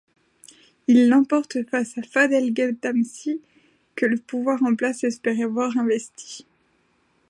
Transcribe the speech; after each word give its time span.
Il 0.87 1.09
l'emporte 1.09 1.57
face 1.69 1.95
à 1.95 2.01
Fadhel 2.01 2.51
Ghedamsi, 2.55 3.39
que 3.95 4.07
le 4.07 4.17
pouvoir 4.17 4.63
en 4.63 4.73
place 4.73 5.03
espérait 5.03 5.45
voir 5.45 5.77
investi. 5.77 6.47